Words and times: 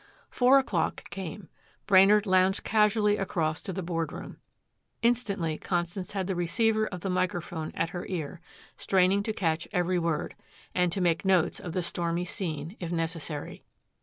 Four 0.31 0.57
o'clock 0.57 1.07
came. 1.11 1.47
Brainard 1.85 2.25
lounged 2.25 2.63
casually 2.63 3.17
across 3.17 3.61
to 3.61 3.71
the 3.71 3.83
board 3.83 4.11
room. 4.11 4.37
Instantly 5.03 5.59
Constance 5.59 6.13
had 6.13 6.25
the 6.25 6.33
receiver 6.33 6.87
of 6.87 7.01
the 7.01 7.09
microphone 7.11 7.71
at 7.75 7.91
her 7.91 8.07
ear, 8.07 8.41
straining 8.77 9.21
to 9.21 9.31
catch 9.31 9.67
every 9.71 9.99
word, 9.99 10.33
and 10.73 10.91
to 10.91 11.01
make 11.01 11.23
notes 11.23 11.59
of 11.59 11.73
the 11.73 11.83
stormy 11.83 12.25
scene, 12.25 12.75
if 12.79 12.91
necessary. 12.91 13.63